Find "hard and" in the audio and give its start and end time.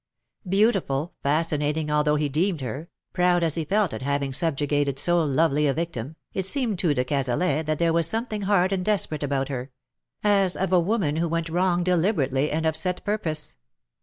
8.41-8.83